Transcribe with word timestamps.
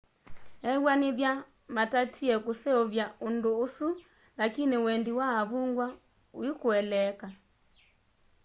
ewanĩthya 0.71 1.31
matatĩe 1.75 2.35
kũseũvya 2.45 3.05
ũndũ 3.27 3.49
ũsũ 3.65 3.87
lakĩnĩ 4.37 4.77
wendĩ 4.85 5.11
wa 5.19 5.27
avũngwa 5.41 5.87
ũĩkũeleeka 6.39 7.27